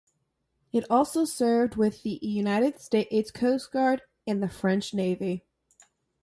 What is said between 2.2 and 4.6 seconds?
United States Coast Guard and the